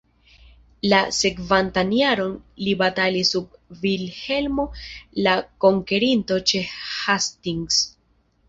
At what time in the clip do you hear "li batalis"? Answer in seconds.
2.67-3.31